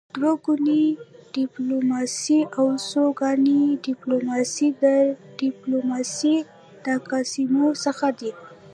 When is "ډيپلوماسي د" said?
3.85-4.83